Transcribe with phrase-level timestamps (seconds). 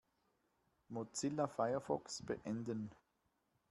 [0.89, 2.89] Mozilla Firefox beenden.